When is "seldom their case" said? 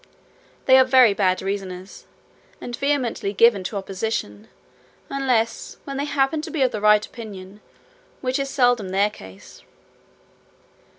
8.49-9.61